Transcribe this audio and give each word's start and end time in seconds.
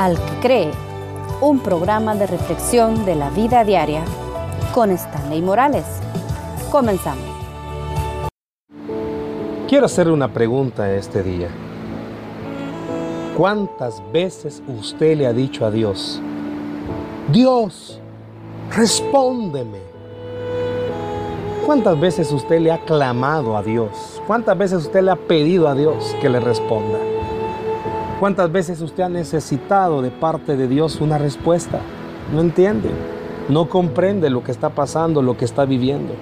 Al 0.00 0.16
que 0.16 0.40
cree, 0.40 0.70
un 1.42 1.60
programa 1.60 2.14
de 2.14 2.26
reflexión 2.26 3.04
de 3.04 3.14
la 3.16 3.28
vida 3.28 3.64
diaria 3.64 4.02
con 4.72 4.90
Stanley 4.92 5.42
Morales. 5.42 5.84
Comenzamos. 6.70 7.22
Quiero 9.68 9.84
hacerle 9.84 10.14
una 10.14 10.32
pregunta 10.32 10.90
este 10.90 11.22
día. 11.22 11.48
¿Cuántas 13.36 14.02
veces 14.10 14.62
usted 14.66 15.18
le 15.18 15.26
ha 15.26 15.34
dicho 15.34 15.66
a 15.66 15.70
Dios, 15.70 16.18
Dios, 17.30 18.00
respóndeme? 18.74 19.80
¿Cuántas 21.66 22.00
veces 22.00 22.32
usted 22.32 22.58
le 22.60 22.72
ha 22.72 22.82
clamado 22.86 23.54
a 23.54 23.62
Dios? 23.62 24.22
¿Cuántas 24.26 24.56
veces 24.56 24.78
usted 24.78 25.02
le 25.02 25.10
ha 25.10 25.16
pedido 25.16 25.68
a 25.68 25.74
Dios 25.74 26.16
que 26.22 26.30
le 26.30 26.40
responda? 26.40 26.98
¿Cuántas 28.20 28.52
veces 28.52 28.82
usted 28.82 29.04
ha 29.04 29.08
necesitado 29.08 30.02
de 30.02 30.10
parte 30.10 30.54
de 30.54 30.68
Dios 30.68 31.00
una 31.00 31.16
respuesta? 31.16 31.80
No 32.34 32.42
entiende, 32.42 32.90
no 33.48 33.70
comprende 33.70 34.28
lo 34.28 34.44
que 34.44 34.52
está 34.52 34.68
pasando, 34.68 35.22
lo 35.22 35.38
que 35.38 35.46
está 35.46 35.64
viviendo. 35.64 36.12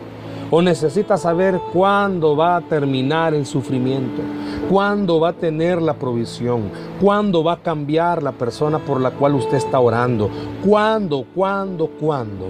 O 0.53 0.63
necesita 0.63 1.17
saber 1.17 1.59
cuándo 1.73 2.37
va 2.37 2.55
a 2.55 2.61
terminar 2.61 3.35
el 3.35 3.47
sufrimiento, 3.47 4.23
cuándo 4.71 5.19
va 5.19 5.31
a 5.31 5.33
tener 5.33 5.83
la 5.83 5.95
provisión, 5.95 6.71
cuándo 7.01 7.43
va 7.43 7.55
a 7.55 7.63
cambiar 7.63 8.23
la 8.23 8.31
persona 8.31 8.79
por 8.79 9.01
la 9.01 9.11
cual 9.11 9.35
usted 9.35 9.57
está 9.57 9.81
orando, 9.81 10.31
cuándo, 10.65 11.25
cuándo, 11.35 11.89
cuándo. 11.99 12.47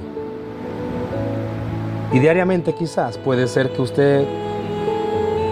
Y 2.13 2.19
diariamente 2.19 2.75
quizás 2.75 3.17
puede 3.17 3.49
ser 3.49 3.73
que 3.73 3.81
usted, 3.81 4.27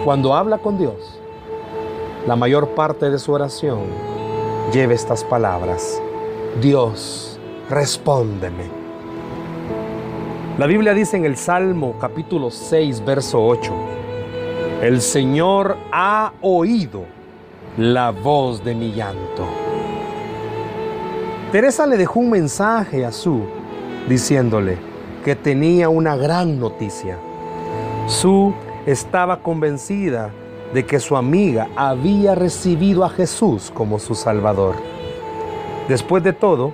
cuando 0.05 0.35
habla 0.35 0.59
con 0.59 0.77
Dios, 0.77 1.17
la 2.27 2.35
mayor 2.35 2.71
parte 2.75 3.09
de 3.09 3.19
su 3.19 3.31
oración 3.31 3.79
lleve 4.73 4.93
estas 4.93 5.23
palabras. 5.23 6.01
Dios, 6.61 7.39
respóndeme. 7.69 8.65
La 10.57 10.65
Biblia 10.65 10.93
dice 10.93 11.15
en 11.15 11.23
el 11.23 11.37
Salmo 11.37 11.95
capítulo 12.01 12.51
6, 12.51 13.05
verso 13.05 13.45
8, 13.45 13.73
el 14.81 14.99
Señor 14.99 15.77
ha 15.93 16.33
oído 16.41 17.05
la 17.77 18.11
voz 18.11 18.61
de 18.61 18.75
mi 18.75 18.91
llanto. 18.91 19.45
Teresa 21.53 21.87
le 21.87 21.95
dejó 21.95 22.19
un 22.19 22.31
mensaje 22.31 23.05
a 23.05 23.13
Su 23.13 23.43
diciéndole 24.09 24.77
que 25.23 25.37
tenía 25.37 25.87
una 25.87 26.17
gran 26.17 26.59
noticia. 26.59 27.17
Su 28.07 28.53
estaba 28.85 29.41
convencida 29.41 30.31
de 30.73 30.85
que 30.85 30.99
su 30.99 31.15
amiga 31.15 31.69
había 31.75 32.35
recibido 32.35 33.03
a 33.03 33.09
Jesús 33.09 33.71
como 33.73 33.99
su 33.99 34.15
Salvador. 34.15 34.75
Después 35.87 36.23
de 36.23 36.33
todo, 36.33 36.73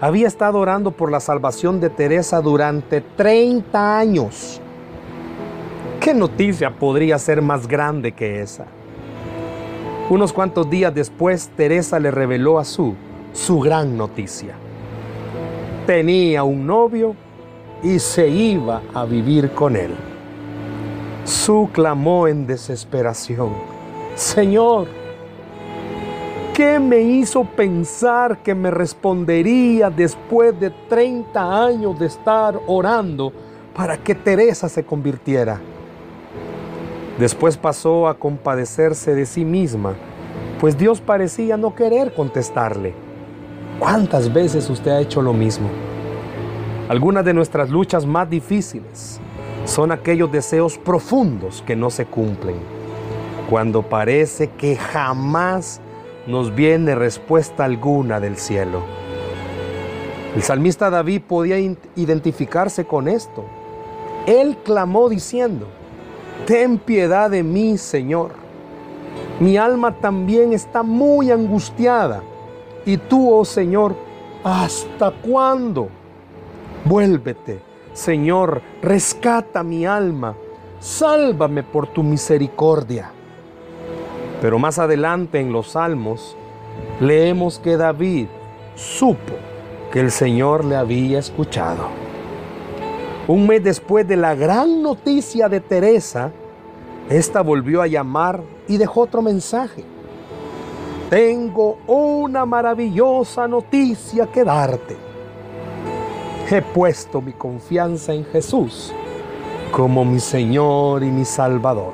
había 0.00 0.26
estado 0.26 0.58
orando 0.58 0.90
por 0.90 1.10
la 1.10 1.20
salvación 1.20 1.80
de 1.80 1.90
Teresa 1.90 2.40
durante 2.40 3.00
30 3.00 3.98
años. 3.98 4.60
¿Qué 6.00 6.14
noticia 6.14 6.70
podría 6.70 7.18
ser 7.18 7.42
más 7.42 7.66
grande 7.66 8.12
que 8.12 8.40
esa? 8.40 8.66
Unos 10.08 10.32
cuantos 10.32 10.68
días 10.68 10.94
después, 10.94 11.50
Teresa 11.56 11.98
le 11.98 12.10
reveló 12.10 12.58
a 12.58 12.64
su 12.64 12.94
su 13.32 13.60
gran 13.60 13.96
noticia. 13.96 14.54
Tenía 15.86 16.44
un 16.44 16.66
novio 16.66 17.14
y 17.82 17.98
se 17.98 18.28
iba 18.28 18.82
a 18.94 19.04
vivir 19.04 19.50
con 19.52 19.76
él. 19.76 20.09
Su 21.24 21.68
clamó 21.72 22.28
en 22.28 22.46
desesperación, 22.46 23.52
Señor, 24.14 24.88
¿qué 26.54 26.80
me 26.80 27.00
hizo 27.00 27.44
pensar 27.44 28.38
que 28.42 28.54
me 28.54 28.70
respondería 28.70 29.90
después 29.90 30.58
de 30.58 30.70
30 30.70 31.64
años 31.64 31.98
de 31.98 32.06
estar 32.06 32.58
orando 32.66 33.32
para 33.74 33.98
que 33.98 34.14
Teresa 34.14 34.68
se 34.68 34.82
convirtiera? 34.82 35.60
Después 37.18 37.58
pasó 37.58 38.08
a 38.08 38.18
compadecerse 38.18 39.14
de 39.14 39.26
sí 39.26 39.44
misma, 39.44 39.94
pues 40.58 40.76
Dios 40.78 41.02
parecía 41.02 41.58
no 41.58 41.74
querer 41.74 42.14
contestarle. 42.14 42.94
¿Cuántas 43.78 44.32
veces 44.32 44.70
usted 44.70 44.90
ha 44.90 45.00
hecho 45.00 45.20
lo 45.20 45.34
mismo? 45.34 45.68
Algunas 46.88 47.24
de 47.26 47.34
nuestras 47.34 47.68
luchas 47.68 48.06
más 48.06 48.28
difíciles 48.28 49.20
son 49.70 49.92
aquellos 49.92 50.32
deseos 50.32 50.78
profundos 50.78 51.62
que 51.64 51.76
no 51.76 51.90
se 51.90 52.04
cumplen, 52.04 52.56
cuando 53.48 53.82
parece 53.82 54.48
que 54.50 54.74
jamás 54.74 55.80
nos 56.26 56.52
viene 56.52 56.96
respuesta 56.96 57.64
alguna 57.66 58.18
del 58.18 58.36
cielo. 58.36 58.82
El 60.34 60.42
salmista 60.42 60.90
David 60.90 61.22
podía 61.22 61.56
identificarse 61.94 62.84
con 62.84 63.06
esto. 63.06 63.44
Él 64.26 64.56
clamó 64.64 65.08
diciendo, 65.08 65.68
Ten 66.46 66.78
piedad 66.78 67.30
de 67.30 67.44
mí, 67.44 67.78
Señor. 67.78 68.32
Mi 69.38 69.56
alma 69.56 69.96
también 70.00 70.52
está 70.52 70.82
muy 70.82 71.30
angustiada. 71.30 72.22
Y 72.84 72.96
tú, 72.96 73.32
oh 73.32 73.44
Señor, 73.44 73.94
¿hasta 74.42 75.12
cuándo? 75.12 75.88
Vuélvete 76.84 77.69
Señor, 77.92 78.62
rescata 78.82 79.64
mi 79.64 79.84
alma, 79.84 80.36
sálvame 80.78 81.64
por 81.64 81.88
tu 81.88 82.04
misericordia. 82.04 83.10
Pero 84.40 84.60
más 84.60 84.78
adelante 84.78 85.40
en 85.40 85.52
los 85.52 85.72
salmos 85.72 86.36
leemos 87.00 87.58
que 87.58 87.76
David 87.76 88.28
supo 88.76 89.34
que 89.92 90.00
el 90.00 90.12
Señor 90.12 90.64
le 90.64 90.76
había 90.76 91.18
escuchado. 91.18 91.88
Un 93.26 93.48
mes 93.48 93.62
después 93.62 94.06
de 94.06 94.16
la 94.16 94.36
gran 94.36 94.82
noticia 94.82 95.48
de 95.48 95.60
Teresa, 95.60 96.30
esta 97.08 97.42
volvió 97.42 97.82
a 97.82 97.88
llamar 97.88 98.40
y 98.68 98.76
dejó 98.76 99.02
otro 99.02 99.20
mensaje. 99.20 99.84
Tengo 101.10 101.78
una 101.88 102.46
maravillosa 102.46 103.48
noticia 103.48 104.26
que 104.26 104.44
darte 104.44 105.09
he 106.50 106.62
puesto 106.62 107.20
mi 107.20 107.32
confianza 107.32 108.12
en 108.12 108.24
Jesús 108.24 108.92
como 109.70 110.04
mi 110.04 110.18
Señor 110.18 111.04
y 111.04 111.06
mi 111.06 111.24
Salvador. 111.24 111.92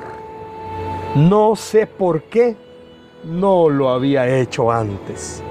No 1.15 1.55
sé 1.55 1.85
por 1.85 2.23
qué 2.23 2.55
no 3.23 3.69
lo 3.69 3.89
había 3.89 4.27
hecho 4.27 4.71
antes. 4.71 5.43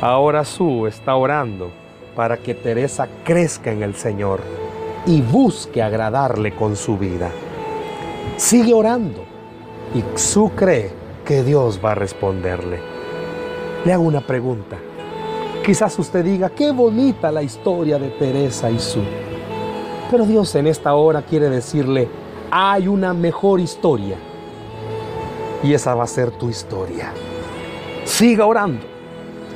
Ahora 0.00 0.44
Su 0.44 0.86
está 0.86 1.14
orando 1.14 1.70
para 2.16 2.38
que 2.38 2.54
Teresa 2.54 3.08
crezca 3.24 3.70
en 3.70 3.82
el 3.82 3.94
Señor 3.94 4.40
y 5.06 5.20
busque 5.20 5.82
agradarle 5.82 6.54
con 6.54 6.74
su 6.74 6.98
vida. 6.98 7.30
Sigue 8.36 8.74
orando 8.74 9.24
y 9.94 10.02
Su 10.18 10.50
cree 10.50 10.90
que 11.24 11.44
Dios 11.44 11.80
va 11.84 11.92
a 11.92 11.94
responderle. 11.94 12.80
Le 13.84 13.92
hago 13.92 14.02
una 14.02 14.20
pregunta. 14.20 14.76
Quizás 15.64 15.98
usted 15.98 16.24
diga, 16.24 16.50
qué 16.50 16.70
bonita 16.72 17.30
la 17.30 17.42
historia 17.42 17.98
de 17.98 18.08
Teresa 18.08 18.70
y 18.70 18.78
Su. 18.78 19.02
Pero 20.10 20.24
Dios 20.24 20.54
en 20.54 20.66
esta 20.66 20.94
hora 20.94 21.22
quiere 21.22 21.50
decirle, 21.50 22.08
hay 22.50 22.88
una 22.88 23.12
mejor 23.12 23.60
historia. 23.60 24.16
Y 25.62 25.74
esa 25.74 25.94
va 25.94 26.04
a 26.04 26.06
ser 26.06 26.30
tu 26.30 26.48
historia. 26.48 27.12
Siga 28.04 28.46
orando, 28.46 28.86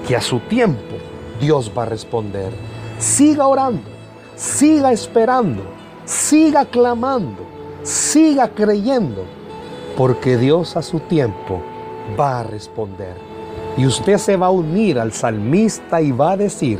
que 0.06 0.14
a 0.14 0.20
su 0.20 0.40
tiempo 0.40 0.96
Dios 1.40 1.72
va 1.76 1.84
a 1.84 1.86
responder. 1.86 2.52
Siga 2.98 3.46
orando, 3.46 3.88
siga 4.36 4.92
esperando, 4.92 5.62
siga 6.04 6.66
clamando, 6.66 7.44
siga 7.82 8.48
creyendo, 8.48 9.24
porque 9.96 10.36
Dios 10.36 10.76
a 10.76 10.82
su 10.82 11.00
tiempo 11.00 11.62
va 12.18 12.40
a 12.40 12.42
responder. 12.42 13.31
Y 13.76 13.86
usted 13.86 14.18
se 14.18 14.36
va 14.36 14.46
a 14.46 14.50
unir 14.50 14.98
al 14.98 15.12
salmista 15.12 16.00
y 16.00 16.12
va 16.12 16.32
a 16.32 16.36
decir, 16.36 16.78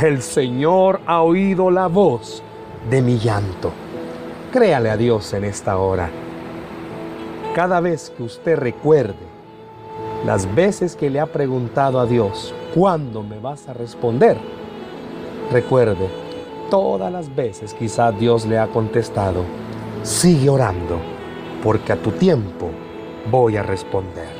el 0.00 0.22
Señor 0.22 1.00
ha 1.06 1.22
oído 1.22 1.70
la 1.70 1.86
voz 1.86 2.42
de 2.90 3.02
mi 3.02 3.18
llanto. 3.18 3.72
Créale 4.52 4.90
a 4.90 4.96
Dios 4.96 5.32
en 5.32 5.44
esta 5.44 5.78
hora. 5.78 6.10
Cada 7.54 7.80
vez 7.80 8.12
que 8.16 8.22
usted 8.22 8.56
recuerde 8.56 9.30
las 10.24 10.54
veces 10.54 10.96
que 10.96 11.08
le 11.08 11.20
ha 11.20 11.26
preguntado 11.26 11.98
a 11.98 12.06
Dios, 12.06 12.54
¿cuándo 12.74 13.22
me 13.22 13.38
vas 13.38 13.68
a 13.68 13.72
responder? 13.72 14.36
Recuerde, 15.50 16.08
todas 16.70 17.10
las 17.10 17.34
veces 17.34 17.74
quizás 17.74 18.18
Dios 18.18 18.46
le 18.46 18.58
ha 18.58 18.66
contestado, 18.68 19.44
sigue 20.02 20.48
orando, 20.48 20.98
porque 21.64 21.92
a 21.92 21.96
tu 21.96 22.12
tiempo 22.12 22.70
voy 23.30 23.56
a 23.56 23.62
responder. 23.62 24.39